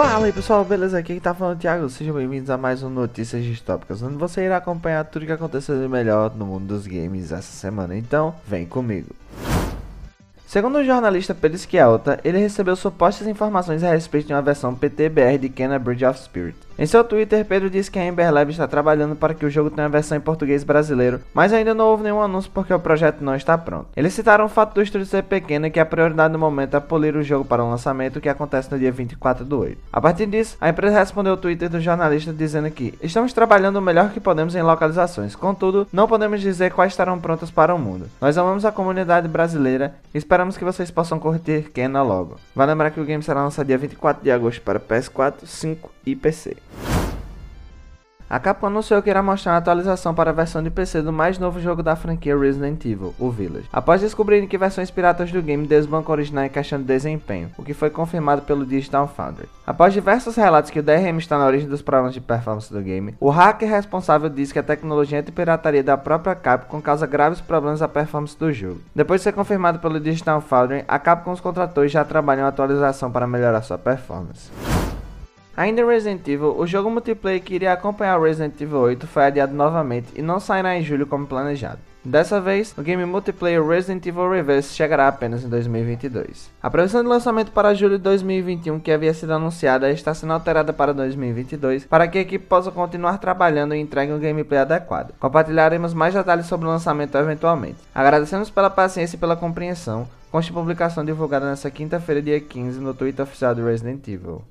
Fala 0.00 0.26
aí 0.26 0.32
pessoal, 0.32 0.64
beleza? 0.64 0.96
Aqui 0.96 1.08
quem 1.08 1.20
tá 1.20 1.34
falando 1.34 1.54
é 1.54 1.56
o 1.56 1.60
Thiago, 1.60 1.90
sejam 1.90 2.14
bem-vindos 2.14 2.48
a 2.50 2.56
mais 2.56 2.84
um 2.84 2.88
Notícias 2.88 3.42
Distópicas, 3.42 4.00
onde 4.00 4.14
você 4.14 4.42
irá 4.42 4.58
acompanhar 4.58 5.04
tudo 5.04 5.26
que 5.26 5.32
aconteceu 5.32 5.76
de 5.76 5.88
melhor 5.88 6.32
no 6.36 6.46
mundo 6.46 6.66
dos 6.68 6.86
games 6.86 7.32
essa 7.32 7.50
semana, 7.50 7.96
então 7.96 8.32
vem 8.46 8.64
comigo. 8.64 9.08
Segundo 10.46 10.78
o 10.78 10.84
jornalista 10.84 11.34
Pedro 11.34 11.58
Schialta, 11.58 12.20
ele 12.22 12.38
recebeu 12.38 12.76
supostas 12.76 13.26
informações 13.26 13.82
a 13.82 13.90
respeito 13.90 14.28
de 14.28 14.32
uma 14.32 14.40
versão 14.40 14.72
PTBR 14.72 15.36
de 15.36 15.48
Kena 15.48 15.80
Bridge 15.80 16.06
of 16.06 16.20
Spirit. 16.20 16.67
Em 16.78 16.86
seu 16.86 17.02
Twitter, 17.02 17.44
Pedro 17.44 17.68
disse 17.68 17.90
que 17.90 17.98
a 17.98 18.06
Ember 18.06 18.32
Lab 18.32 18.52
está 18.52 18.68
trabalhando 18.68 19.16
para 19.16 19.34
que 19.34 19.44
o 19.44 19.50
jogo 19.50 19.68
tenha 19.68 19.88
versão 19.88 20.16
em 20.16 20.20
português 20.20 20.62
brasileiro, 20.62 21.20
mas 21.34 21.52
ainda 21.52 21.74
não 21.74 21.86
houve 21.86 22.04
nenhum 22.04 22.22
anúncio 22.22 22.48
porque 22.54 22.72
o 22.72 22.78
projeto 22.78 23.20
não 23.20 23.34
está 23.34 23.58
pronto. 23.58 23.88
Eles 23.96 24.14
citaram 24.14 24.44
o 24.44 24.48
fato 24.48 24.74
do 24.74 24.82
estúdio 24.82 25.04
ser 25.04 25.24
pequeno 25.24 25.66
e 25.66 25.72
que 25.72 25.80
a 25.80 25.84
prioridade 25.84 26.32
no 26.32 26.38
momento 26.38 26.76
é 26.76 26.80
polir 26.80 27.16
o 27.16 27.22
jogo 27.24 27.44
para 27.44 27.64
o 27.64 27.68
lançamento 27.68 28.20
que 28.20 28.28
acontece 28.28 28.70
no 28.70 28.78
dia 28.78 28.92
24 28.92 29.44
do 29.44 29.58
8. 29.58 29.76
A 29.92 30.00
partir 30.00 30.26
disso, 30.26 30.56
a 30.60 30.68
empresa 30.68 31.00
respondeu 31.00 31.32
ao 31.32 31.36
Twitter 31.36 31.68
do 31.68 31.80
jornalista 31.80 32.32
dizendo 32.32 32.70
que 32.70 32.94
estamos 33.02 33.32
trabalhando 33.32 33.78
o 33.78 33.82
melhor 33.82 34.10
que 34.10 34.20
podemos 34.20 34.54
em 34.54 34.62
localizações, 34.62 35.34
contudo, 35.34 35.88
não 35.92 36.06
podemos 36.06 36.40
dizer 36.40 36.72
quais 36.72 36.92
estarão 36.92 37.18
prontas 37.18 37.50
para 37.50 37.74
o 37.74 37.78
mundo. 37.78 38.08
Nós 38.20 38.38
amamos 38.38 38.64
a 38.64 38.70
comunidade 38.70 39.26
brasileira 39.26 39.96
e 40.14 40.18
esperamos 40.18 40.56
que 40.56 40.64
vocês 40.64 40.92
possam 40.92 41.18
curtir 41.18 41.72
Kena 41.74 42.02
logo. 42.02 42.36
Vai 42.54 42.68
lembrar 42.68 42.92
que 42.92 43.00
o 43.00 43.04
game 43.04 43.22
será 43.24 43.42
lançado 43.42 43.66
dia 43.66 43.76
24 43.76 44.22
de 44.22 44.30
agosto 44.30 44.62
para 44.62 44.78
PS4, 44.78 45.44
5 45.44 45.97
e 46.04 46.14
PC. 46.14 46.56
A 48.30 48.38
Capcom 48.38 48.66
anunciou 48.66 49.00
que 49.00 49.08
irá 49.08 49.22
mostrar 49.22 49.52
uma 49.52 49.58
atualização 49.58 50.14
para 50.14 50.28
a 50.28 50.34
versão 50.34 50.62
de 50.62 50.68
PC 50.68 51.00
do 51.00 51.10
mais 51.10 51.38
novo 51.38 51.58
jogo 51.58 51.82
da 51.82 51.96
franquia 51.96 52.36
Resident 52.36 52.84
Evil, 52.84 53.14
o 53.18 53.30
Village, 53.30 53.70
após 53.72 54.02
descobrirem 54.02 54.46
que 54.46 54.58
versões 54.58 54.90
piratas 54.90 55.32
do 55.32 55.40
game 55.40 55.66
desbancam 55.66 56.12
original 56.12 56.44
em 56.44 56.50
questão 56.50 56.78
de 56.78 56.84
desempenho, 56.84 57.50
o 57.56 57.62
que 57.62 57.72
foi 57.72 57.88
confirmado 57.88 58.42
pelo 58.42 58.66
Digital 58.66 59.08
Foundry. 59.08 59.48
Após 59.66 59.94
diversos 59.94 60.36
relatos 60.36 60.70
que 60.70 60.78
o 60.78 60.82
DRM 60.82 61.16
está 61.16 61.38
na 61.38 61.46
origem 61.46 61.66
dos 61.66 61.80
problemas 61.80 62.12
de 62.12 62.20
performance 62.20 62.70
do 62.70 62.82
game, 62.82 63.14
o 63.18 63.30
hacker 63.30 63.70
responsável 63.70 64.28
disse 64.28 64.52
que 64.52 64.58
a 64.58 64.62
tecnologia 64.62 65.20
anti-pirataria 65.20 65.82
da 65.82 65.96
própria 65.96 66.34
Capcom 66.34 66.82
causa 66.82 67.06
graves 67.06 67.40
problemas 67.40 67.80
à 67.80 67.88
performance 67.88 68.38
do 68.38 68.52
jogo. 68.52 68.82
Depois 68.94 69.20
de 69.20 69.24
ser 69.24 69.32
confirmado 69.32 69.78
pelo 69.78 69.98
Digital 69.98 70.42
Foundry, 70.42 70.84
a 70.86 70.98
Capcom 70.98 71.32
os 71.32 71.40
contratou 71.40 71.82
e 71.82 71.88
já 71.88 72.04
trabalha 72.04 72.42
em 72.42 72.44
atualização 72.44 73.10
para 73.10 73.26
melhorar 73.26 73.62
sua 73.62 73.78
performance. 73.78 74.50
Ainda 75.58 75.80
em 75.80 75.84
Resident 75.84 76.20
Evil, 76.28 76.56
o 76.56 76.64
jogo 76.68 76.88
multiplayer 76.88 77.42
que 77.42 77.52
iria 77.52 77.72
acompanhar 77.72 78.20
Resident 78.20 78.60
Evil 78.60 78.78
8 78.78 79.08
foi 79.08 79.24
adiado 79.24 79.52
novamente 79.52 80.06
e 80.14 80.22
não 80.22 80.38
sairá 80.38 80.78
em 80.78 80.84
julho 80.84 81.04
como 81.04 81.26
planejado. 81.26 81.80
Dessa 82.04 82.40
vez, 82.40 82.72
o 82.78 82.80
game 82.80 83.04
multiplayer 83.04 83.66
Resident 83.66 84.06
Evil 84.06 84.30
Reverse 84.30 84.72
chegará 84.72 85.08
apenas 85.08 85.42
em 85.42 85.48
2022. 85.48 86.48
A 86.62 86.70
previsão 86.70 87.02
de 87.02 87.08
lançamento 87.08 87.50
para 87.50 87.74
julho 87.74 87.98
de 87.98 88.04
2021, 88.04 88.78
que 88.78 88.92
havia 88.92 89.12
sido 89.12 89.32
anunciada, 89.32 89.90
está 89.90 90.14
sendo 90.14 90.32
alterada 90.32 90.72
para 90.72 90.94
2022 90.94 91.86
para 91.86 92.06
que 92.06 92.18
a 92.18 92.20
equipe 92.20 92.46
possa 92.46 92.70
continuar 92.70 93.18
trabalhando 93.18 93.74
e 93.74 93.80
entregue 93.80 94.12
um 94.12 94.20
gameplay 94.20 94.60
adequado. 94.60 95.12
Compartilharemos 95.18 95.92
mais 95.92 96.14
detalhes 96.14 96.46
sobre 96.46 96.68
o 96.68 96.70
lançamento 96.70 97.18
eventualmente. 97.18 97.78
Agradecemos 97.92 98.48
pela 98.48 98.70
paciência 98.70 99.16
e 99.16 99.18
pela 99.18 99.34
compreensão. 99.34 100.06
Conste 100.30 100.52
publicação 100.52 101.04
divulgada 101.04 101.50
nesta 101.50 101.68
quinta-feira, 101.68 102.22
dia 102.22 102.38
15, 102.38 102.78
no 102.78 102.94
Twitter 102.94 103.24
oficial 103.24 103.56
do 103.56 103.64
Resident 103.64 104.06
Evil. 104.06 104.44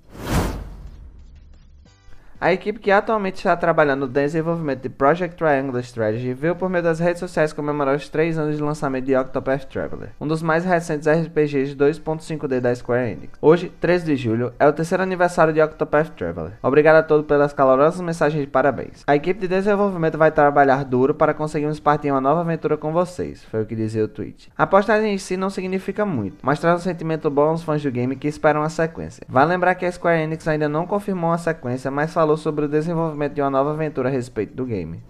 A 2.40 2.54
equipe 2.54 2.80
que 2.80 2.92
atualmente 2.92 3.38
está 3.38 3.58
trabalhando 3.58 4.02
no 4.02 4.08
desenvolvimento 4.08 4.84
de 4.84 4.90
Project 4.90 5.36
Triangle 5.36 5.80
Strategy 5.80 6.36
veio 6.36 6.56
por 6.56 6.70
meio 6.70 6.84
das 6.84 7.00
redes 7.00 7.20
sociais 7.20 7.52
comemorar 7.52 7.96
os 7.96 8.10
3 8.10 8.38
anos 8.38 8.58
de 8.58 8.62
lançamento 8.62 9.06
de 9.06 9.18
Octopath 9.18 9.66
Traveler, 9.66 10.12
um 10.22 10.28
dos 10.28 10.44
mais 10.44 10.64
recentes 10.64 11.08
RPGs 11.08 11.76
2.5D 11.76 12.60
da 12.60 12.76
Square 12.76 13.10
Enix. 13.10 13.40
Hoje, 13.42 13.72
13 13.82 14.06
de 14.06 14.16
julho, 14.16 14.54
é 14.60 14.68
o 14.68 14.74
terceiro 14.74 15.02
aniversário 15.02 15.52
de 15.52 15.60
Octopath 15.60 16.12
Traveler. 16.16 16.52
Obrigado 16.62 16.98
a 16.98 17.04
todos 17.04 17.26
pelas 17.26 17.54
calorosas 17.54 18.00
mensagens 18.02 18.40
de 18.40 18.48
parabéns. 18.48 19.04
A 19.08 19.16
equipe 19.16 19.40
de 19.40 19.48
desenvolvimento 19.48 20.20
vai 20.20 20.30
trabalhar 20.30 20.86
duro 20.86 21.16
para 21.16 21.34
conseguirmos 21.34 21.80
partir 21.80 22.12
uma 22.12 22.22
nova 22.22 22.42
aventura 22.42 22.78
com 22.78 22.94
vocês, 22.94 23.44
foi 23.46 23.64
o 23.64 23.66
que 23.66 23.76
dizia 23.76 24.06
o 24.06 24.08
tweet. 24.08 24.52
A 24.56 24.68
postagem 24.68 25.16
em 25.16 25.18
si 25.18 25.38
não 25.38 25.50
significa 25.50 26.06
muito, 26.06 26.38
mas 26.44 26.60
traz 26.60 26.82
um 26.82 26.84
sentimento 26.84 27.32
bom 27.32 27.50
aos 27.50 27.64
fãs 27.64 27.82
do 27.82 27.90
game 27.90 28.16
que 28.16 28.28
esperam 28.28 28.62
a 28.62 28.70
sequência. 28.70 29.26
Vale 29.28 29.50
lembrar 29.50 29.74
que 29.74 29.88
a 29.88 29.92
Square 29.92 30.22
Enix 30.22 30.48
ainda 30.48 30.70
não 30.70 30.86
confirmou 30.86 31.32
a 31.32 31.38
sequência, 31.40 31.90
mas 31.90 32.14
falou 32.14 32.27
falou 32.28 32.36
sobre 32.36 32.66
o 32.66 32.68
desenvolvimento 32.68 33.36
de 33.36 33.42
uma 33.42 33.50
nova 33.50 33.72
aventura 33.72 34.10
a 34.10 34.12
respeito 34.12 34.54
do 34.54 34.66
game. 34.66 35.02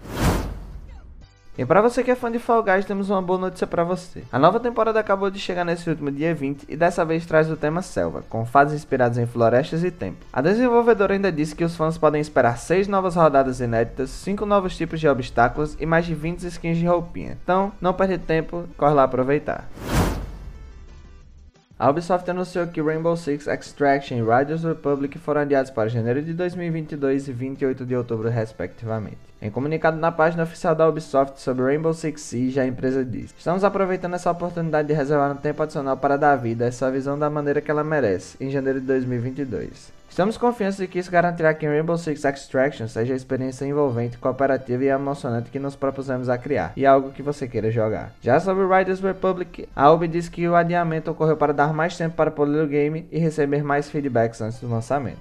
E 1.57 1.65
para 1.65 1.81
você 1.81 2.03
que 2.03 2.11
é 2.11 2.15
fã 2.15 2.31
de 2.31 2.37
Fall 2.37 2.61
Guys, 2.61 2.85
temos 2.85 3.09
uma 3.09 3.19
boa 3.19 3.39
notícia 3.39 3.65
para 3.65 3.83
você. 3.83 4.21
A 4.31 4.37
nova 4.37 4.59
temporada 4.59 4.99
acabou 4.99 5.31
de 5.31 5.39
chegar 5.39 5.65
nesse 5.65 5.89
último 5.89 6.11
dia 6.11 6.35
20 6.35 6.65
e 6.69 6.77
dessa 6.77 7.03
vez 7.03 7.25
traz 7.25 7.49
o 7.49 7.57
tema 7.57 7.81
selva, 7.81 8.23
com 8.29 8.45
fases 8.45 8.75
inspiradas 8.75 9.17
em 9.17 9.25
florestas 9.25 9.83
e 9.83 9.89
tempo. 9.89 10.23
A 10.31 10.39
desenvolvedora 10.39 11.15
ainda 11.15 11.31
disse 11.31 11.55
que 11.55 11.63
os 11.63 11.75
fãs 11.75 11.97
podem 11.97 12.21
esperar 12.21 12.59
6 12.59 12.87
novas 12.87 13.15
rodadas 13.15 13.59
inéditas, 13.59 14.11
5 14.11 14.45
novos 14.45 14.77
tipos 14.77 14.99
de 14.99 15.07
obstáculos 15.07 15.75
e 15.79 15.87
mais 15.87 16.05
de 16.05 16.13
20 16.13 16.43
skins 16.43 16.77
de 16.77 16.85
roupinha. 16.85 17.35
Então, 17.43 17.71
não 17.81 17.95
perde 17.95 18.19
tempo, 18.19 18.65
corre 18.77 18.93
lá 18.93 19.05
aproveitar. 19.05 19.67
A 21.79 21.91
Ubisoft 21.91 22.27
anunciou 22.27 22.65
que 22.65 22.81
Rainbow 22.81 23.15
Six 23.15 23.45
Extraction 23.45 24.17
e 24.17 24.21
Riders 24.23 24.63
Republic 24.63 25.19
foram 25.19 25.41
adiados 25.41 25.69
para 25.69 25.87
janeiro 25.87 26.23
de 26.23 26.33
2022 26.33 27.27
e 27.27 27.31
28 27.31 27.85
de 27.85 27.95
outubro, 27.95 28.29
respectivamente. 28.29 29.19
Em 29.39 29.51
comunicado 29.51 29.95
na 29.95 30.11
página 30.11 30.41
oficial 30.41 30.73
da 30.73 30.89
Ubisoft 30.89 31.39
sobre 31.39 31.65
Rainbow 31.65 31.93
Six 31.93 32.19
Siege, 32.19 32.59
a 32.59 32.65
empresa 32.65 33.05
diz: 33.05 33.31
Estamos 33.37 33.63
aproveitando 33.63 34.15
essa 34.15 34.31
oportunidade 34.31 34.87
de 34.87 34.95
reservar 34.95 35.31
um 35.31 35.35
tempo 35.35 35.61
adicional 35.61 35.95
para 35.95 36.17
dar 36.17 36.35
vida 36.35 36.65
a 36.65 36.67
essa 36.67 36.89
visão 36.89 37.17
da 37.19 37.29
maneira 37.29 37.61
que 37.61 37.69
ela 37.69 37.83
merece, 37.83 38.43
em 38.43 38.49
janeiro 38.49 38.81
de 38.81 38.87
2022. 38.87 39.96
Estamos 40.17 40.35
confiantes 40.35 40.79
de 40.79 40.87
que 40.87 40.97
isso 40.97 41.11
garantirá 41.11 41.53
que 41.53 41.67
Rainbow 41.67 41.95
Six 41.95 42.25
Extraction 42.25 42.87
seja 42.87 43.13
a 43.13 43.15
experiência 43.15 43.67
envolvente, 43.67 44.17
cooperativa 44.17 44.83
e 44.83 44.87
emocionante 44.87 45.51
que 45.51 45.59
nos 45.59 45.75
propusemos 45.75 46.27
a 46.27 46.39
criar, 46.39 46.73
e 46.75 46.87
algo 46.87 47.11
que 47.11 47.21
você 47.21 47.47
queira 47.47 47.69
jogar. 47.69 48.13
Já 48.19 48.39
sobre 48.39 48.65
Riders 48.65 48.99
Republic, 48.99 49.69
a 49.75 49.91
Ubi 49.91 50.07
diz 50.07 50.27
que 50.27 50.47
o 50.47 50.55
adiamento 50.55 51.11
ocorreu 51.11 51.37
para 51.37 51.53
dar 51.53 51.71
mais 51.71 51.95
tempo 51.95 52.15
para 52.15 52.31
polir 52.31 52.63
o 52.63 52.67
game 52.67 53.07
e 53.11 53.19
receber 53.19 53.63
mais 53.63 53.91
feedbacks 53.91 54.41
antes 54.41 54.59
do 54.59 54.67
lançamento. 54.67 55.19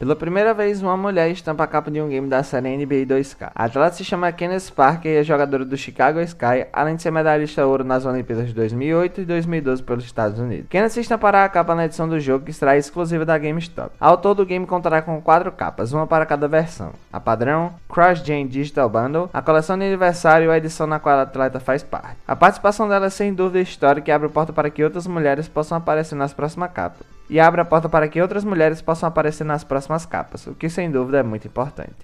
Pela 0.00 0.16
primeira 0.16 0.54
vez, 0.54 0.82
uma 0.82 0.96
mulher 0.96 1.30
estampa 1.30 1.64
a 1.64 1.66
capa 1.66 1.90
de 1.90 2.00
um 2.00 2.08
game 2.08 2.26
da 2.26 2.42
série 2.42 2.74
NBA 2.74 3.04
2K. 3.04 3.50
A 3.54 3.64
atleta 3.64 3.96
se 3.96 4.02
chama 4.02 4.32
Kenneth 4.32 4.72
Parker 4.74 5.12
e 5.12 5.16
é 5.16 5.22
jogadora 5.22 5.62
do 5.62 5.76
Chicago 5.76 6.18
Sky, 6.20 6.66
além 6.72 6.96
de 6.96 7.02
ser 7.02 7.10
medalhista 7.10 7.66
ouro 7.66 7.84
nas 7.84 8.06
Olimpíadas 8.06 8.46
de 8.46 8.54
2008 8.54 9.20
e 9.20 9.24
2012 9.26 9.82
pelos 9.82 10.02
Estados 10.02 10.38
Unidos. 10.40 10.68
Kenneth 10.70 10.96
estampará 10.96 11.44
a 11.44 11.50
capa 11.50 11.74
na 11.74 11.84
edição 11.84 12.08
do 12.08 12.18
jogo 12.18 12.46
que 12.46 12.52
será 12.54 12.78
exclusiva 12.78 13.26
da 13.26 13.36
GameStop. 13.36 13.90
Ao 14.00 14.16
todo, 14.16 14.40
o 14.40 14.46
game 14.46 14.66
contará 14.66 15.02
com 15.02 15.20
quatro 15.20 15.52
capas, 15.52 15.92
uma 15.92 16.06
para 16.06 16.24
cada 16.24 16.48
versão. 16.48 16.94
A 17.12 17.20
padrão, 17.20 17.74
Cross 17.86 18.20
Gen 18.20 18.46
Digital 18.46 18.88
Bundle, 18.88 19.28
a 19.34 19.42
coleção 19.42 19.76
de 19.76 19.84
aniversário 19.84 20.46
e 20.46 20.50
a 20.50 20.56
edição 20.56 20.86
na 20.86 20.98
qual 20.98 21.18
a 21.18 21.22
atleta 21.24 21.60
faz 21.60 21.82
parte. 21.82 22.16
A 22.26 22.34
participação 22.34 22.88
dela 22.88 23.04
é 23.04 23.10
sem 23.10 23.34
dúvida 23.34 23.60
histórica 23.60 24.10
e 24.10 24.14
abre 24.14 24.30
porta 24.30 24.50
para 24.50 24.70
que 24.70 24.82
outras 24.82 25.06
mulheres 25.06 25.46
possam 25.46 25.76
aparecer 25.76 26.14
nas 26.14 26.32
próximas 26.32 26.72
capas 26.72 27.19
e 27.30 27.38
abre 27.38 27.60
a 27.60 27.64
porta 27.64 27.88
para 27.88 28.08
que 28.08 28.20
outras 28.20 28.44
mulheres 28.44 28.82
possam 28.82 29.08
aparecer 29.08 29.44
nas 29.44 29.62
próximas 29.62 30.04
capas, 30.04 30.48
o 30.48 30.54
que 30.54 30.68
sem 30.68 30.90
dúvida 30.90 31.18
é 31.18 31.22
muito 31.22 31.46
importante. 31.46 31.94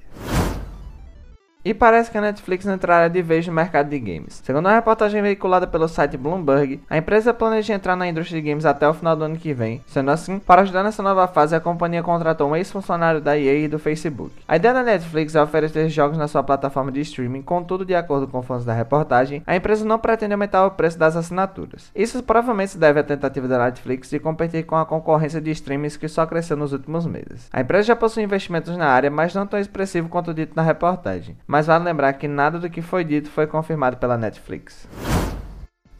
E 1.67 1.75
parece 1.75 2.13
que 2.13 2.17
a 2.17 2.21
Netflix 2.21 2.65
entrará 2.65 3.09
de 3.09 3.21
vez 3.21 3.45
no 3.45 3.53
mercado 3.53 3.89
de 3.89 3.99
games. 3.99 4.41
Segundo 4.45 4.67
uma 4.67 4.77
reportagem 4.77 5.21
veiculada 5.21 5.67
pelo 5.67 5.89
site 5.89 6.17
Bloomberg, 6.17 6.81
a 6.89 6.97
empresa 6.97 7.35
planeja 7.35 7.75
entrar 7.75 7.97
na 7.97 8.07
indústria 8.07 8.41
de 8.41 8.49
games 8.49 8.65
até 8.65 8.89
o 8.89 8.95
final 8.95 9.17
do 9.17 9.25
ano 9.25 9.37
que 9.37 9.53
vem. 9.53 9.83
Sendo 9.85 10.13
assim, 10.13 10.39
para 10.39 10.63
ajudar 10.63 10.85
nessa 10.85 11.03
nova 11.03 11.27
fase, 11.27 11.57
a 11.57 11.61
companhia 11.61 12.05
contratou 12.05 12.49
um 12.49 12.55
ex-funcionário 12.55 13.21
da 13.21 13.37
EA 13.37 13.65
e 13.65 13.67
do 13.67 13.81
Facebook. 13.81 14.33
A 14.47 14.55
ideia 14.55 14.75
da 14.75 14.85
Netflix 14.85 15.35
é 15.35 15.43
oferecer 15.43 15.89
jogos 15.89 16.17
na 16.17 16.29
sua 16.29 16.41
plataforma 16.41 16.93
de 16.93 17.01
streaming, 17.01 17.43
contudo, 17.43 17.85
de 17.85 17.97
acordo 17.97 18.29
com 18.29 18.43
fãs 18.43 18.65
da 18.65 18.73
reportagem, 18.73 19.43
a 19.45 19.57
empresa 19.57 19.85
não 19.85 19.99
pretende 19.99 20.35
aumentar 20.35 20.65
o 20.67 20.71
preço 20.71 20.97
das 20.97 21.17
assinaturas. 21.17 21.91
Isso 21.97 22.23
provavelmente 22.23 22.71
se 22.71 22.79
deve 22.79 23.01
à 23.01 23.03
tentativa 23.03 23.49
da 23.49 23.59
Netflix 23.59 24.09
de 24.09 24.21
competir 24.21 24.65
com 24.67 24.77
a 24.77 24.87
concorrência 24.87 25.41
de 25.41 25.51
streamings 25.51 25.97
que 25.97 26.07
só 26.07 26.27
cresceu 26.27 26.57
nos 26.57 26.73
últimos 26.73 27.07
meses. 27.07 27.49
A 27.53 27.61
empresa 27.61 27.89
já 27.89 27.97
possui 27.97 28.23
investimentos 28.23 28.77
na 28.77 28.87
área, 28.87 29.11
mas 29.11 29.35
não 29.35 29.49
tão 29.49 29.59
expressivo 29.59 30.09
quanto 30.09 30.33
dito 30.33 30.55
na 30.55 30.63
reportagem 30.63 31.35
mas 31.57 31.67
vale 31.67 31.85
lembrar 31.85 32.13
que 32.13 32.29
nada 32.29 32.59
do 32.59 32.69
que 32.69 32.83
foi 32.83 33.03
dito 33.03 33.31
foi 33.31 33.47
confirmado 33.47 33.97
pela 33.97 34.19
Netflix. 34.19 34.87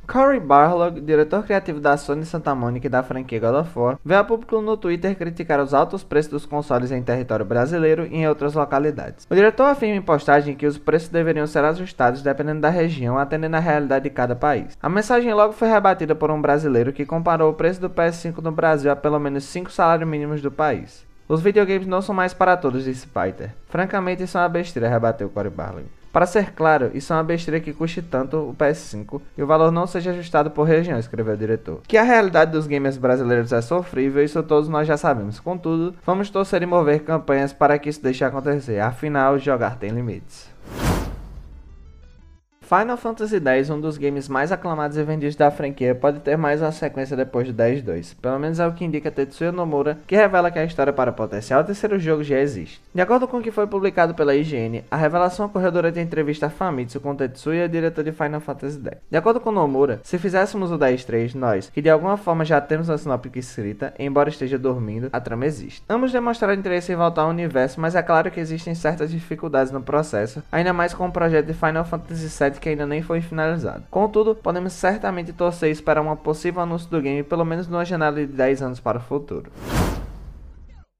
Cory 0.07 0.39
Barlog, 0.39 1.01
diretor 1.01 1.45
criativo 1.45 1.81
da 1.81 1.97
Sony 1.97 2.27
Santa 2.27 2.55
Mônica 2.55 2.87
e 2.87 2.91
da 2.91 3.03
franquia 3.03 3.41
God 3.41 3.63
of 3.63 3.79
War, 3.79 3.99
veio 4.05 4.21
a 4.21 4.25
público 4.25 4.61
no 4.61 4.77
Twitter 4.77 5.17
criticar 5.17 5.59
os 5.59 5.73
altos 5.73 6.05
preços 6.05 6.31
dos 6.31 6.45
consoles 6.45 6.93
em 6.93 7.03
território 7.03 7.47
brasileiro 7.47 8.05
e 8.05 8.17
em 8.17 8.29
outras 8.29 8.53
localidades. 8.53 9.27
O 9.31 9.35
diretor 9.35 9.65
afirma 9.65 9.97
em 9.97 10.03
postagem 10.03 10.55
que 10.55 10.67
os 10.67 10.77
preços 10.77 11.09
deveriam 11.09 11.47
ser 11.47 11.65
ajustados 11.65 12.21
dependendo 12.21 12.61
da 12.61 12.69
região, 12.69 13.17
atendendo 13.17 13.57
à 13.57 13.61
realidade 13.61 14.05
de 14.05 14.11
cada 14.11 14.37
país. 14.37 14.77
A 14.83 14.91
mensagem 14.91 15.33
logo 15.33 15.55
foi 15.55 15.69
rebatida 15.69 16.15
por 16.15 16.31
um 16.31 16.43
brasileiro 16.43 16.93
que 16.93 17.07
comparou 17.07 17.51
o 17.51 17.55
preço 17.55 17.81
do 17.81 17.89
PS5 17.89 18.43
no 18.43 18.53
Brasil 18.53 18.93
a 18.93 18.97
pelo 18.97 19.19
menos 19.19 19.45
5 19.45 19.73
salários 19.73 20.07
mínimos 20.07 20.43
do 20.43 20.51
país. 20.51 21.06
Os 21.29 21.41
videogames 21.41 21.87
não 21.87 22.01
são 22.01 22.15
mais 22.15 22.33
para 22.33 22.57
todos, 22.57 22.85
disse 22.85 23.07
Peter. 23.07 23.51
Francamente, 23.69 24.23
isso 24.23 24.39
é 24.39 24.41
uma 24.41 24.49
besteira, 24.49 24.89
rebateu 24.89 25.29
Cory 25.29 25.51
Barlog. 25.51 25.87
Para 26.17 26.25
ser 26.25 26.53
claro, 26.53 26.91
isso 26.95 27.13
é 27.13 27.17
uma 27.17 27.23
besteira 27.23 27.61
que 27.61 27.75
custe 27.75 28.01
tanto 28.01 28.39
o 28.39 28.55
PS5 28.55 29.21
e 29.37 29.43
o 29.43 29.47
valor 29.47 29.71
não 29.71 29.87
seja 29.87 30.13
ajustado 30.13 30.51
por 30.51 30.63
região, 30.63 30.99
escreveu 30.99 31.35
o 31.35 31.37
diretor. 31.37 31.81
Que 31.87 31.99
a 31.99 32.03
realidade 32.03 32.53
dos 32.53 32.67
gamers 32.67 32.97
brasileiros 32.97 33.53
é 33.53 33.61
sofrível, 33.61 34.25
isso 34.25 34.43
todos 34.43 34.67
nós 34.67 34.89
já 34.89 34.97
sabemos. 34.97 35.39
Contudo, 35.39 35.95
vamos 36.07 36.31
torcer 36.31 36.63
e 36.63 36.67
mover 36.67 37.01
campanhas 37.01 37.53
para 37.53 37.79
que 37.79 37.91
isso 37.91 38.03
deixe 38.03 38.25
acontecer. 38.25 38.81
Afinal, 38.81 39.39
jogar 39.39 39.77
tem 39.77 39.91
limites. 39.91 40.49
Final 42.67 42.97
Fantasy 42.97 43.37
X, 43.39 43.71
um 43.71 43.81
dos 43.81 43.97
games 43.97 44.29
mais 44.29 44.51
aclamados 44.51 44.97
e 44.97 45.05
vendidos 45.05 45.37
da 45.37 45.53
franquia, 45.53 45.95
pode 45.95 46.19
ter 46.19 46.37
mais 46.37 46.61
uma 46.61 46.73
sequência 46.73 47.17
depois 47.17 47.47
de 47.47 47.55
10-2. 47.55 48.17
Pelo 48.21 48.41
menos 48.41 48.59
é 48.59 48.67
o 48.67 48.73
que 48.73 48.85
indica 48.85 49.09
Tetsuya 49.09 49.53
Nomura, 49.53 49.99
que 50.05 50.17
revela 50.17 50.51
que 50.51 50.59
a 50.59 50.65
história 50.65 50.93
para 50.93 51.13
o 51.13 51.15
potencial 51.15 51.63
terceiro 51.63 51.97
jogo 51.97 52.25
já 52.25 52.41
existe. 52.41 52.83
De 52.93 53.01
acordo 53.01 53.29
com 53.29 53.37
o 53.37 53.41
que 53.41 53.53
foi 53.53 53.69
publicado 53.69 54.17
pela 54.17 54.35
IGN, 54.35 54.83
a 54.91 54.97
revelação 54.97 55.47
ocorreu 55.47 55.71
durante 55.71 56.01
a 56.01 56.03
entrevista 56.03 56.51
Famitsu 56.51 56.99
com 56.99 57.15
Tetsuya, 57.15 57.69
diretor 57.69 58.03
de 58.03 58.11
Final 58.11 58.41
Fantasy 58.41 58.81
X. 58.85 58.99
De 59.09 59.17
acordo 59.17 59.39
com 59.39 59.53
Nomura, 59.53 60.01
se 60.03 60.19
fizéssemos 60.19 60.73
o 60.73 60.77
10-3, 60.77 61.37
nós, 61.37 61.71
que 61.71 61.81
de 61.81 61.89
alguma 61.89 62.17
forma 62.17 62.45
já 62.45 62.61
temos 62.61 62.91
a 62.91 62.99
sinopse 62.99 63.31
escrita, 63.39 63.95
embora 63.97 64.29
esteja 64.29 64.59
dormindo, 64.59 65.09
a 65.13 65.21
trama 65.21 65.47
existe. 65.47 65.85
Ambos 65.89 66.11
demonstraram 66.11 66.55
interesse 66.55 66.93
em 66.93 66.97
voltar 66.97 67.23
ao 67.23 67.31
universo, 67.31 67.81
mas 67.81 67.95
é 67.95 68.03
claro 68.03 68.29
que 68.29 68.41
existem 68.41 68.75
certas 68.75 69.13
dificuldades 69.13 69.71
no 69.71 69.81
processo, 69.81 70.43
ainda 70.51 70.73
mais 70.73 70.93
com 70.93 71.07
o 71.07 71.13
projeto 71.13 71.47
de 71.47 71.55
Final 71.55 71.85
Fantasy 71.85 72.27
VII 72.27 72.56
que 72.61 72.69
ainda 72.69 72.87
nem 72.87 73.03
foi 73.03 73.21
finalizado. 73.21 73.85
Contudo, 73.91 74.35
podemos 74.35 74.73
certamente 74.73 75.33
torcer 75.33 75.71
esperar 75.71 76.03
um 76.03 76.17
possível 76.17 76.63
anúncio 76.63 76.89
do 76.91 77.01
game 77.01 77.23
pelo 77.23 77.45
menos 77.45 77.69
numa 77.69 77.85
janela 77.85 78.17
de 78.17 78.27
10 78.27 78.63
anos 78.63 78.81
para 78.81 78.99
o 78.99 79.01
futuro. 79.01 79.51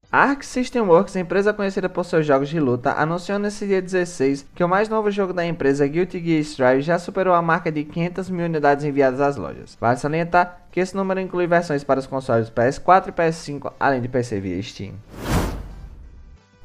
A 0.09 0.23
Arc 0.23 0.43
System 0.43 0.83
Works, 0.83 1.17
empresa 1.17 1.51
conhecida 1.51 1.89
por 1.89 2.05
seus 2.05 2.25
jogos 2.25 2.47
de 2.47 2.61
luta, 2.61 2.93
anunciou 2.93 3.37
nesse 3.37 3.67
dia 3.67 3.81
16 3.81 4.47
que 4.55 4.63
o 4.63 4.67
mais 4.67 4.87
novo 4.87 5.11
jogo 5.11 5.33
da 5.33 5.45
empresa, 5.45 5.85
Guilty 5.85 6.23
Gear 6.23 6.39
Strive, 6.39 6.81
já 6.81 6.97
superou 6.97 7.33
a 7.33 7.41
marca 7.41 7.69
de 7.69 7.83
500 7.83 8.29
mil 8.29 8.45
unidades 8.45 8.85
enviadas 8.85 9.19
às 9.19 9.35
lojas. 9.35 9.77
Vale 9.81 9.97
salientar 9.97 10.61
que 10.71 10.79
esse 10.79 10.95
número 10.95 11.19
inclui 11.19 11.45
versões 11.45 11.83
para 11.83 11.99
os 11.99 12.07
consoles 12.07 12.49
PS4 12.49 13.09
e 13.09 13.11
PS5, 13.11 13.73
além 13.77 14.01
de 14.01 14.07
PC 14.07 14.39
via 14.39 14.63
Steam. 14.63 14.93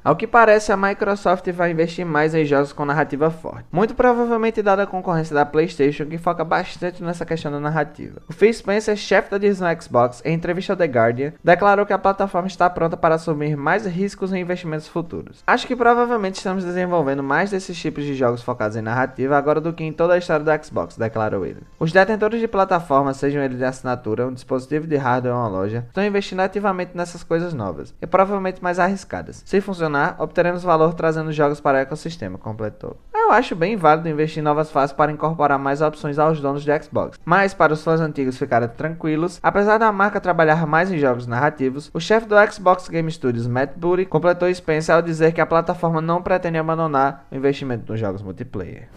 Ao 0.05 0.17
que 0.17 0.27
parece, 0.27 0.73
a 0.73 0.77
Microsoft 0.77 1.49
vai 1.53 1.71
investir 1.71 2.05
mais 2.05 2.35
em 2.35 2.45
jogos 2.45 2.73
com 2.73 2.85
narrativa 2.85 3.31
forte, 3.31 3.67
muito 3.71 3.95
provavelmente 3.95 4.61
dada 4.61 4.83
a 4.83 4.87
concorrência 4.87 5.33
da 5.33 5.47
PlayStation, 5.47 6.07
que 6.07 6.19
foca 6.19 6.45
bastante 6.45 7.05
nessa 7.05 7.25
questão 7.25 7.53
da 7.53 7.61
narrativa. 7.61 8.21
O 8.29 8.33
Phil 8.33 8.53
Spencer, 8.53 8.97
chefe 8.97 9.31
da 9.31 9.39
Disney 9.39 9.81
Xbox, 9.81 10.21
em 10.25 10.35
entrevista 10.35 10.73
ao 10.73 10.77
The 10.77 10.87
Guardian, 10.87 11.33
declarou 11.45 11.87
que 11.87 11.93
a 11.93 11.99
plataforma 11.99 12.49
está 12.49 12.69
pronta 12.69 12.97
para 12.97 13.15
assumir 13.15 13.57
mais 13.57 13.87
riscos 13.87 14.33
em 14.33 14.41
investimentos 14.41 14.89
futuros. 14.89 15.45
Acho 15.47 15.69
que 15.69 15.77
provavelmente 15.77 16.35
estamos 16.35 16.65
desenvolvendo 16.65 17.23
mais 17.23 17.53
desses 17.53 17.79
tipos 17.79 18.03
de 18.03 18.17
jogos 18.17 18.43
focados 18.43 18.77
em 18.77 18.83
narrativa 18.83 19.39
agora 19.39 19.61
do 19.61 19.73
que 19.73 19.85
em 19.85 19.93
toda 19.93 20.15
a 20.15 20.19
história 20.19 20.45
do 20.45 20.65
Xbox, 20.65 20.97
declarou 20.97 21.47
ele. 21.47 21.63
Os 21.79 21.93
detentores 21.93 22.41
de 22.41 22.49
plataformas, 22.49 23.19
sejam 23.19 23.41
eles 23.41 23.59
de 23.59 23.65
assinatura, 23.65 24.27
um 24.27 24.35
dispositivo 24.35 24.85
de 24.85 24.97
hardware 24.97 25.33
ou 25.33 25.41
uma 25.41 25.49
loja, 25.49 25.85
estão 25.87 26.05
investindo 26.05 26.41
ativamente 26.41 26.91
nessas 26.97 27.23
coisas 27.23 27.55
novas, 27.55 27.95
e 28.03 28.07
provavelmente 28.07 28.61
mais 28.61 28.81
arriscadas. 28.81 29.45
Se 29.47 29.61
funcionar 29.61 29.92
funcionar, 29.93 30.17
obteremos 30.19 30.63
valor 30.63 30.95
trazendo 30.95 31.31
jogos 31.33 31.61
para 31.61 31.79
o 31.79 31.81
ecossistema, 31.81 32.39
completou. 32.39 32.97
Eu 33.15 33.31
acho 33.31 33.55
bem 33.55 33.77
válido 33.77 34.09
investir 34.09 34.41
em 34.41 34.45
novas 34.45 34.71
fases 34.71 34.95
para 34.95 35.13
incorporar 35.13 35.59
mais 35.59 35.83
opções 35.83 36.19
aos 36.19 36.41
donos 36.41 36.65
de 36.65 36.83
Xbox, 36.83 37.19
mas 37.25 37.53
para 37.53 37.73
os 37.73 37.85
fãs 37.85 38.01
antigos 38.01 38.39
ficarem 38.39 38.69
tranquilos, 38.69 39.39
apesar 39.43 39.79
da 39.79 39.93
marca 39.93 40.21
trabalhar 40.21 40.67
mais 40.67 40.91
em 40.91 40.99
jogos 40.99 41.27
narrativos, 41.27 41.91
o 41.93 42.01
chefe 42.01 42.27
do 42.27 42.35
Xbox 42.51 42.89
Game 42.89 43.11
Studios, 43.11 43.47
Matt 43.47 43.77
Booty, 43.77 44.07
completou 44.07 44.53
Spencer 44.53 44.95
ao 44.95 45.03
dizer 45.03 45.33
que 45.33 45.41
a 45.41 45.47
plataforma 45.47 46.01
não 46.01 46.23
pretende 46.23 46.59
abandonar 46.59 47.27
o 47.31 47.37
investimento 47.37 47.91
nos 47.91 48.01
jogos 48.01 48.23
multiplayer. 48.23 48.89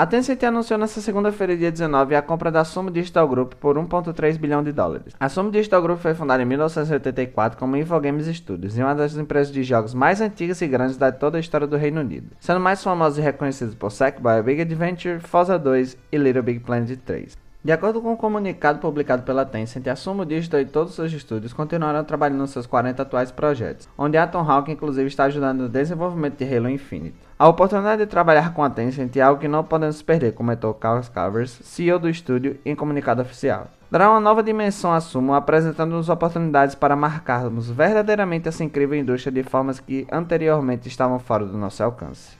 A 0.00 0.06
Tencent 0.06 0.42
anunciou 0.44 0.78
nesta 0.78 0.98
segunda-feira, 0.98 1.54
dia 1.54 1.70
19, 1.70 2.14
a 2.14 2.22
compra 2.22 2.50
da 2.50 2.64
Sumo 2.64 2.90
Digital 2.90 3.28
Group 3.28 3.52
por 3.56 3.76
1,3 3.76 4.38
bilhão 4.38 4.64
de 4.64 4.72
dólares. 4.72 5.12
A 5.20 5.28
Sumo 5.28 5.50
Digital 5.50 5.82
Group 5.82 5.98
foi 5.98 6.14
fundada 6.14 6.42
em 6.42 6.46
1984 6.46 7.58
como 7.58 7.76
Infogames 7.76 8.26
Studios 8.34 8.78
e 8.78 8.82
uma 8.82 8.94
das 8.94 9.14
empresas 9.14 9.52
de 9.52 9.62
jogos 9.62 9.92
mais 9.92 10.22
antigas 10.22 10.62
e 10.62 10.68
grandes 10.68 10.96
da 10.96 11.12
toda 11.12 11.36
a 11.36 11.40
história 11.40 11.66
do 11.66 11.76
Reino 11.76 12.00
Unido, 12.00 12.28
sendo 12.40 12.60
mais 12.60 12.82
famosos 12.82 13.18
e 13.18 13.20
reconhecidos 13.20 13.74
por 13.74 13.92
Sackboy 13.92 14.42
Big 14.42 14.62
Adventure, 14.62 15.20
Forza 15.20 15.58
2 15.58 15.98
e 16.10 16.16
Little 16.16 16.44
Big 16.44 16.60
Planet 16.60 16.98
3. 17.04 17.49
De 17.62 17.72
acordo 17.72 18.00
com 18.00 18.08
o 18.08 18.12
um 18.12 18.16
comunicado 18.16 18.78
publicado 18.78 19.22
pela 19.22 19.44
Tencent, 19.44 19.86
a 19.86 19.94
Sumo 19.94 20.24
Digital 20.24 20.60
e 20.60 20.64
todos 20.64 20.92
os 20.92 20.96
seus 20.96 21.12
estúdios 21.12 21.52
continuarão 21.52 22.02
trabalhando 22.02 22.38
nos 22.38 22.52
seus 22.52 22.66
40 22.66 23.02
atuais 23.02 23.30
projetos, 23.30 23.86
onde 23.98 24.16
a 24.16 24.26
Tom 24.26 24.50
Hawk 24.50 24.72
inclusive 24.72 25.08
está 25.08 25.24
ajudando 25.24 25.60
no 25.60 25.68
desenvolvimento 25.68 26.38
de 26.38 26.56
Halo 26.56 26.70
Infinite. 26.70 27.18
A 27.38 27.46
oportunidade 27.46 28.02
de 28.02 28.10
trabalhar 28.10 28.54
com 28.54 28.64
a 28.64 28.70
Tencent 28.70 29.14
é 29.14 29.20
algo 29.20 29.42
que 29.42 29.46
não 29.46 29.62
podemos 29.62 30.00
perder, 30.00 30.32
comentou 30.32 30.72
Carl 30.72 31.02
Covers, 31.12 31.50
CEO 31.62 31.98
do 31.98 32.08
estúdio, 32.08 32.58
em 32.64 32.74
comunicado 32.74 33.20
oficial. 33.20 33.68
Dará 33.90 34.08
uma 34.08 34.20
nova 34.20 34.42
dimensão 34.42 34.94
à 34.94 35.00
Sumo, 35.00 35.34
apresentando-nos 35.34 36.08
oportunidades 36.08 36.74
para 36.74 36.96
marcarmos 36.96 37.70
verdadeiramente 37.70 38.48
essa 38.48 38.64
incrível 38.64 38.98
indústria 38.98 39.32
de 39.32 39.42
formas 39.42 39.78
que 39.78 40.06
anteriormente 40.10 40.88
estavam 40.88 41.18
fora 41.18 41.44
do 41.44 41.58
nosso 41.58 41.82
alcance. 41.82 42.39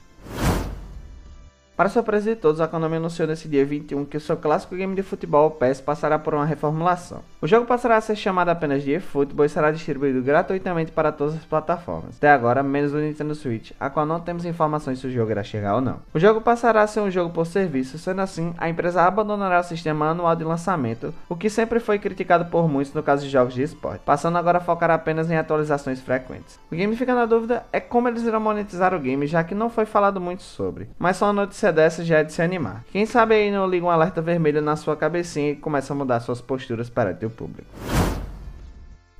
Para 1.81 1.89
surpresa 1.89 2.29
de 2.29 2.37
todos, 2.37 2.61
a 2.61 2.69
Konami 2.69 2.97
anunciou 2.97 3.27
nesse 3.27 3.49
dia 3.49 3.65
21 3.65 4.05
que 4.05 4.19
o 4.19 4.21
seu 4.21 4.37
clássico 4.37 4.77
game 4.77 4.95
de 4.95 5.03
futebol, 5.03 5.51
PES, 5.53 5.81
passará 5.81 6.19
por 6.19 6.35
uma 6.35 6.45
reformulação. 6.45 7.23
O 7.41 7.47
jogo 7.47 7.65
passará 7.65 7.97
a 7.97 8.01
ser 8.03 8.17
chamado 8.17 8.51
apenas 8.51 8.83
de 8.83 8.93
eFootball 8.93 9.47
e 9.47 9.49
será 9.49 9.71
distribuído 9.71 10.21
gratuitamente 10.21 10.93
para 10.93 11.11
todas 11.11 11.37
as 11.37 11.45
plataformas, 11.47 12.19
até 12.19 12.31
agora 12.31 12.63
menos 12.63 12.93
o 12.93 12.99
Nintendo 12.99 13.35
Switch, 13.35 13.71
a 13.81 13.89
qual 13.89 14.05
não 14.05 14.21
temos 14.21 14.45
informações 14.45 14.99
se 14.99 15.07
o 15.07 15.11
jogo 15.11 15.31
irá 15.31 15.43
chegar 15.43 15.75
ou 15.75 15.81
não. 15.81 16.01
O 16.13 16.19
jogo 16.19 16.43
passará 16.43 16.83
a 16.83 16.87
ser 16.87 17.01
um 17.01 17.11
jogo 17.11 17.33
por 17.33 17.47
serviço, 17.47 17.99
sendo 17.99 18.21
assim, 18.21 18.53
a 18.59 18.69
empresa 18.69 19.01
abandonará 19.01 19.61
o 19.61 19.65
sistema 19.65 20.11
anual 20.11 20.37
de 20.37 20.45
lançamento, 20.45 21.15
o 21.31 21.35
que 21.35 21.49
sempre 21.49 21.81
foi 21.81 21.99
criticado 21.99 22.45
por 22.51 22.69
muitos 22.69 22.93
no 22.93 23.03
caso 23.03 23.25
de 23.25 23.31
jogos 23.31 23.55
de 23.55 23.63
esporte, 23.63 24.03
passando 24.05 24.37
agora 24.37 24.59
a 24.59 24.61
focar 24.61 24.91
apenas 24.91 25.31
em 25.31 25.37
atualizações 25.39 25.99
frequentes. 25.99 26.61
O 26.71 26.77
game 26.77 26.95
fica 26.95 27.15
na 27.15 27.25
dúvida 27.25 27.65
é 27.73 27.81
como 27.81 28.07
eles 28.07 28.25
irão 28.25 28.39
monetizar 28.39 28.93
o 28.93 29.01
game, 29.01 29.27
já 29.27 29.43
que 29.43 29.55
não 29.55 29.71
foi 29.71 29.87
falado 29.87 30.21
muito 30.21 30.43
sobre, 30.43 30.87
mas 30.99 31.17
só 31.17 31.25
uma 31.25 31.33
notícia 31.33 31.70
dessa 31.71 32.05
já 32.05 32.19
é 32.19 32.25
de 32.25 32.33
se 32.33 32.43
animar. 32.43 32.85
Quem 32.93 33.07
sabe 33.07 33.35
aí 33.35 33.51
não 33.51 33.67
liga 33.67 33.87
um 33.87 33.91
alerta 33.91 34.21
vermelho 34.21 34.61
na 34.61 34.77
sua 34.77 34.97
cabecinha 34.97 35.53
e 35.53 35.57
começa 35.57 35.93
a 35.93 35.97
mudar 35.97 36.21
suas 36.21 36.41
posturas 36.41 36.89
perante 36.89 37.25
o 37.27 37.31
público. 37.31 37.69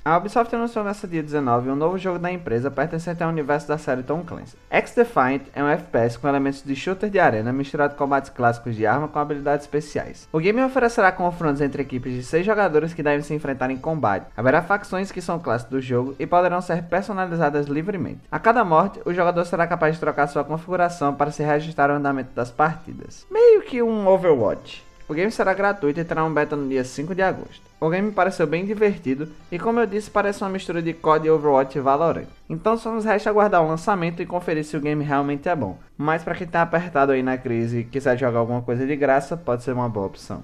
A 0.03 0.17
Ubisoft 0.17 0.55
anunciou 0.55 0.83
nessa 0.83 1.07
dia 1.07 1.21
19 1.21 1.69
um 1.69 1.75
novo 1.75 1.95
jogo 1.95 2.17
da 2.17 2.31
empresa 2.31 2.71
pertencente 2.71 3.21
ao 3.21 3.29
universo 3.29 3.67
da 3.67 3.77
série 3.77 4.01
Tom 4.01 4.23
Clancy. 4.23 4.57
X-Defiant 4.67 5.43
é 5.53 5.63
um 5.63 5.67
FPS 5.67 6.17
com 6.17 6.27
elementos 6.27 6.63
de 6.63 6.75
shooter 6.75 7.07
de 7.07 7.19
arena 7.19 7.53
misturado 7.53 7.93
com 7.93 8.05
combates 8.05 8.31
clássicos 8.31 8.75
de 8.75 8.83
arma 8.83 9.07
com 9.07 9.19
habilidades 9.19 9.67
especiais. 9.67 10.27
O 10.33 10.39
game 10.39 10.59
oferecerá 10.63 11.11
confrontos 11.11 11.61
entre 11.61 11.83
equipes 11.83 12.13
de 12.13 12.23
6 12.23 12.43
jogadores 12.43 12.95
que 12.95 13.03
devem 13.03 13.21
se 13.21 13.35
enfrentar 13.35 13.69
em 13.69 13.77
combate. 13.77 14.25
Haverá 14.35 14.63
facções 14.63 15.11
que 15.11 15.21
são 15.21 15.37
classes 15.37 15.69
do 15.69 15.79
jogo 15.79 16.15
e 16.17 16.25
poderão 16.25 16.61
ser 16.61 16.81
personalizadas 16.85 17.67
livremente. 17.67 18.21
A 18.31 18.39
cada 18.39 18.65
morte, 18.65 18.99
o 19.05 19.13
jogador 19.13 19.45
será 19.45 19.67
capaz 19.67 19.93
de 19.93 19.99
trocar 19.99 20.25
sua 20.25 20.43
configuração 20.43 21.13
para 21.13 21.29
se 21.29 21.43
reajustar 21.43 21.91
ao 21.91 21.97
andamento 21.97 22.31
das 22.33 22.49
partidas. 22.49 23.27
Meio 23.29 23.61
que 23.61 23.83
um 23.83 24.07
Overwatch. 24.07 24.89
O 25.11 25.13
game 25.13 25.29
será 25.29 25.53
gratuito 25.53 25.99
e 25.99 26.05
terá 26.05 26.23
um 26.23 26.33
beta 26.33 26.55
no 26.55 26.69
dia 26.69 26.85
5 26.85 27.13
de 27.13 27.21
agosto. 27.21 27.61
O 27.81 27.89
game 27.89 28.13
pareceu 28.13 28.47
bem 28.47 28.63
divertido 28.63 29.27
e 29.51 29.59
como 29.59 29.81
eu 29.81 29.85
disse 29.85 30.09
parece 30.09 30.41
uma 30.41 30.49
mistura 30.49 30.81
de 30.81 30.93
COD, 30.93 31.29
Overwatch 31.29 31.77
e 31.77 31.81
Valorant. 31.81 32.27
Então 32.49 32.77
só 32.77 32.93
nos 32.93 33.03
resta 33.03 33.29
aguardar 33.29 33.61
o 33.61 33.67
lançamento 33.67 34.21
e 34.21 34.25
conferir 34.25 34.63
se 34.63 34.77
o 34.77 34.79
game 34.79 35.03
realmente 35.03 35.49
é 35.49 35.55
bom. 35.55 35.77
Mas 35.97 36.23
para 36.23 36.33
quem 36.33 36.47
tá 36.47 36.61
apertado 36.61 37.11
aí 37.11 37.21
na 37.21 37.37
crise 37.37 37.79
e 37.79 37.83
quiser 37.83 38.17
jogar 38.17 38.39
alguma 38.39 38.61
coisa 38.61 38.87
de 38.87 38.95
graça, 38.95 39.35
pode 39.35 39.63
ser 39.63 39.73
uma 39.73 39.89
boa 39.89 40.05
opção. 40.05 40.43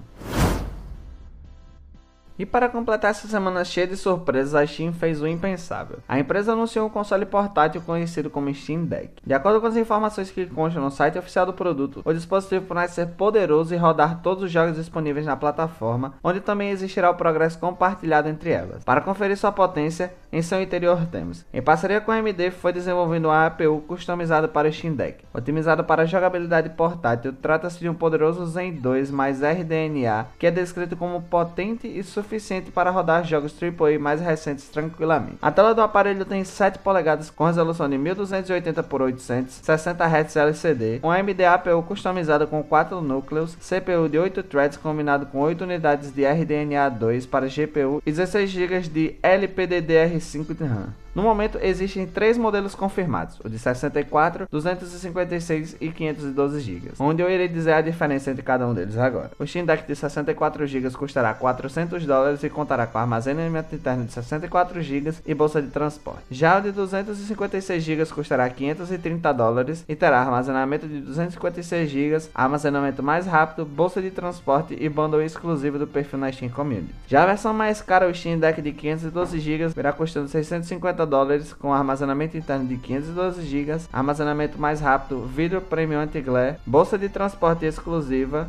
E 2.39 2.45
para 2.45 2.69
completar 2.69 3.09
essa 3.09 3.27
semana 3.27 3.65
cheia 3.65 3.87
de 3.87 3.97
surpresas, 3.97 4.53
a 4.53 4.65
Steam 4.65 4.93
fez 4.93 5.19
o 5.23 5.27
impensável. 5.27 5.97
A 6.07 6.19
empresa 6.19 6.53
anunciou 6.53 6.85
um 6.85 6.89
console 6.89 7.25
portátil 7.25 7.81
conhecido 7.81 8.29
como 8.29 8.53
Steam 8.53 8.85
Deck. 8.85 9.13
De 9.25 9.33
acordo 9.33 9.59
com 9.59 9.65
as 9.65 9.75
informações 9.75 10.29
que 10.29 10.45
constam 10.45 10.83
no 10.83 10.91
site 10.91 11.17
oficial 11.17 11.47
do 11.47 11.53
produto, 11.53 12.03
o 12.05 12.13
dispositivo 12.13 12.65
promete 12.65 12.93
ser 12.93 13.07
poderoso 13.07 13.73
e 13.73 13.77
rodar 13.77 14.21
todos 14.21 14.43
os 14.43 14.51
jogos 14.51 14.75
disponíveis 14.75 15.25
na 15.25 15.35
plataforma, 15.35 16.13
onde 16.23 16.39
também 16.39 16.69
existirá 16.69 17.09
o 17.09 17.15
progresso 17.15 17.57
compartilhado 17.57 18.29
entre 18.29 18.51
elas. 18.51 18.83
Para 18.83 19.01
conferir 19.01 19.35
sua 19.35 19.51
potência, 19.51 20.13
em 20.31 20.43
seu 20.43 20.61
interior 20.61 21.07
temos, 21.07 21.43
em 21.51 21.61
parceria 21.61 22.01
com 22.01 22.11
a 22.11 22.15
AMD, 22.15 22.51
foi 22.51 22.71
desenvolvido 22.71 23.29
uma 23.29 23.47
APU 23.47 23.81
customizada 23.87 24.47
para 24.47 24.67
o 24.67 24.71
Steam 24.71 24.93
Deck. 24.93 25.23
Otimizado 25.33 25.83
para 25.83 26.05
jogabilidade 26.05 26.69
portátil, 26.69 27.33
trata-se 27.33 27.79
de 27.79 27.89
um 27.89 27.95
poderoso 27.95 28.45
Zen 28.45 28.73
2 28.73 29.09
mais 29.09 29.41
RDNA, 29.41 30.27
que 30.37 30.45
é 30.45 30.51
descrito 30.51 30.95
como 30.95 31.21
potente 31.23 31.87
e 31.87 32.03
suficiente 32.03 32.26
suficiente 32.27 32.69
para 32.69 32.91
rodar 32.91 33.23
jogos 33.23 33.55
AAA 33.59 33.97
mais 33.97 34.19
recentes 34.19 34.67
tranquilamente. 34.67 35.37
A 35.41 35.49
tela 35.49 35.73
do 35.73 35.81
aparelho 35.81 36.25
tem 36.25 36.43
7 36.43 36.79
polegadas 36.79 37.29
com 37.29 37.45
resolução 37.45 37.89
de 37.89 37.97
1280 37.97 38.83
por 38.83 39.01
800, 39.01 39.55
60 39.55 40.05
Hz 40.05 40.35
LCD, 40.35 40.99
um 41.01 41.09
AMD 41.09 41.45
APU 41.45 41.81
customizado 41.83 42.45
com 42.45 42.61
4 42.61 43.01
núcleos, 43.01 43.55
CPU 43.55 44.09
de 44.09 44.19
8 44.19 44.43
threads 44.43 44.77
combinado 44.77 45.25
com 45.27 45.39
8 45.39 45.63
unidades 45.63 46.11
de 46.11 46.23
RDNA2 46.23 47.27
para 47.27 47.47
GPU 47.47 48.01
e 48.05 48.11
16 48.11 48.49
GB 48.49 48.79
de 48.81 49.15
LPDDR5 49.23 50.55
de 50.55 50.63
RAM. 50.65 50.93
No 51.17 51.23
momento 51.23 51.57
existem 51.63 52.05
três 52.05 52.37
modelos 52.37 52.75
confirmados, 52.75 53.39
o 53.43 53.49
de 53.49 53.57
64, 53.57 54.47
256 54.51 55.77
e 55.81 55.89
512 55.89 56.59
GB, 56.59 56.91
onde 56.99 57.23
eu 57.23 57.27
irei 57.31 57.47
dizer 57.47 57.73
a 57.73 57.81
diferença 57.81 58.29
entre 58.29 58.43
cada 58.43 58.67
um 58.67 58.71
deles 58.71 58.95
agora. 58.99 59.31
O 59.39 59.47
Steam 59.47 59.65
Deck 59.65 59.87
de 59.87 59.95
64 59.95 60.67
GB 60.67 60.91
custará 60.91 61.33
400 61.33 62.05
dólares 62.05 62.43
e 62.43 62.49
contará 62.51 62.85
com 62.85 62.99
armazenamento 62.99 63.73
interno 63.73 64.05
de 64.05 64.13
64 64.13 64.79
GB 64.79 65.11
e 65.25 65.33
bolsa 65.33 65.59
de 65.59 65.69
transporte. 65.69 66.21
Já 66.29 66.59
o 66.59 66.61
de 66.61 66.71
256 66.71 67.83
GB 67.83 68.05
custará 68.05 68.47
530 68.47 69.33
dólares 69.33 69.83
e 69.89 69.95
terá 69.95 70.19
armazenamento 70.19 70.87
de 70.87 70.99
256 70.99 71.89
GB, 71.89 72.29
armazenamento 72.35 73.01
mais 73.01 73.25
rápido, 73.25 73.65
bolsa 73.65 73.99
de 74.03 74.11
transporte 74.11 74.77
e 74.79 74.87
bundle 74.87 75.23
exclusivo 75.23 75.79
do 75.79 75.87
perfil 75.87 76.19
na 76.19 76.31
Steam 76.31 76.51
Community. 76.51 76.93
Já 77.07 77.23
a 77.23 77.25
versão 77.25 77.55
mais 77.55 77.81
cara, 77.81 78.07
o 78.07 78.13
Steam 78.13 78.37
Deck 78.37 78.61
de 78.61 78.71
512 78.71 79.39
GB, 79.39 79.69
virá 79.69 79.91
custando 79.91 80.27
650 80.27 81.06
dólares 81.07 81.53
com 81.53 81.73
armazenamento 81.73 82.37
interno 82.37 82.67
de 82.67 82.77
512 82.77 83.41
GB, 83.41 83.81
armazenamento 83.91 84.59
mais 84.59 84.79
rápido, 84.79 85.25
vidro 85.25 85.61
premium 85.61 85.99
anti-glare, 85.99 86.57
bolsa 86.65 86.97
de 86.97 87.09
transporte 87.09 87.65
exclusiva, 87.65 88.47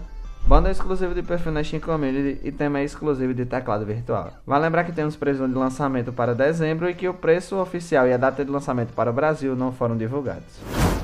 Banda 0.49 0.71
exclusiva 0.71 1.13
de 1.13 1.23
perfil 1.23 1.53
na 1.53 1.63
Steam 1.63 1.79
Community 1.79 2.41
e 2.43 2.51
tema 2.51 2.81
exclusivo 2.81 3.35
de 3.35 3.45
teclado 3.45 3.85
virtual. 3.85 4.33
Vale 4.47 4.65
lembrar 4.65 4.85
que 4.85 4.93
temos 4.93 5.15
previsão 5.15 5.47
de 5.47 5.55
lançamento 5.55 6.11
para 6.11 6.35
dezembro 6.35 6.89
e 6.89 6.95
que 6.95 7.07
o 7.07 7.13
preço 7.13 7.57
oficial 7.57 8.09
e 8.09 8.15
a 8.15 8.17
data 8.17 8.43
de 8.43 8.51
lançamento 8.51 8.95
para 8.95 9.11
o 9.11 9.13
Brasil 9.13 9.55
não 9.55 9.73
foram 9.73 9.95
divulgados. 9.95 10.98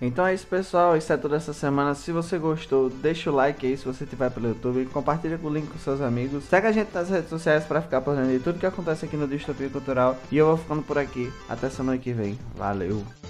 Então 0.00 0.26
é 0.26 0.34
isso 0.34 0.46
pessoal, 0.46 0.96
isso 0.96 1.12
é 1.12 1.16
tudo 1.16 1.34
essa 1.34 1.52
semana. 1.52 1.94
Se 1.94 2.10
você 2.10 2.38
gostou, 2.38 2.88
deixa 2.88 3.30
o 3.30 3.34
like 3.34 3.66
aí 3.66 3.76
se 3.76 3.84
você 3.84 4.04
estiver 4.04 4.30
pelo 4.30 4.48
YouTube, 4.48 4.86
compartilha 4.86 5.38
o 5.42 5.50
link 5.50 5.68
com 5.68 5.78
seus 5.78 6.00
amigos. 6.00 6.44
Segue 6.44 6.66
a 6.66 6.72
gente 6.72 6.92
nas 6.94 7.10
redes 7.10 7.28
sociais 7.28 7.64
para 7.64 7.82
ficar 7.82 8.00
por 8.00 8.14
dentro 8.16 8.32
de 8.32 8.40
tudo 8.40 8.58
que 8.58 8.66
acontece 8.66 9.04
aqui 9.04 9.16
no 9.16 9.28
Distopia 9.28 9.68
Cultural. 9.68 10.16
E 10.30 10.38
eu 10.38 10.46
vou 10.46 10.56
ficando 10.56 10.82
por 10.82 10.98
aqui. 10.98 11.32
Até 11.48 11.68
semana 11.68 11.98
que 11.98 12.12
vem. 12.12 12.38
Valeu! 12.56 13.29